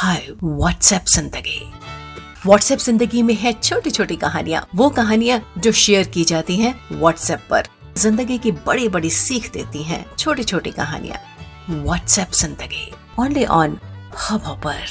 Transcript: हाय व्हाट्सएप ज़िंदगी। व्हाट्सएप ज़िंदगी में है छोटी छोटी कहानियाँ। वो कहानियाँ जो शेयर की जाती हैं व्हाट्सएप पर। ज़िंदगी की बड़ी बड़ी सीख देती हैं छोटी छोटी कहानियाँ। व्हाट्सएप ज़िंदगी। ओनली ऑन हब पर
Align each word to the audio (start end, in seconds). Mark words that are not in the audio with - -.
हाय 0.00 0.22
व्हाट्सएप 0.42 1.06
ज़िंदगी। 1.08 1.60
व्हाट्सएप 2.46 2.78
ज़िंदगी 2.78 3.22
में 3.22 3.34
है 3.34 3.52
छोटी 3.52 3.90
छोटी 3.90 4.16
कहानियाँ। 4.16 4.64
वो 4.74 4.88
कहानियाँ 4.88 5.40
जो 5.58 5.72
शेयर 5.72 6.06
की 6.08 6.24
जाती 6.24 6.56
हैं 6.56 6.74
व्हाट्सएप 6.92 7.40
पर। 7.50 7.66
ज़िंदगी 7.96 8.38
की 8.38 8.52
बड़ी 8.66 8.88
बड़ी 8.88 9.10
सीख 9.10 9.52
देती 9.52 9.82
हैं 9.82 10.04
छोटी 10.16 10.44
छोटी 10.44 10.70
कहानियाँ। 10.70 11.18
व्हाट्सएप 11.70 12.32
ज़िंदगी। 12.32 12.90
ओनली 13.20 13.44
ऑन 13.44 13.78
हब 14.30 14.48
पर 14.64 14.86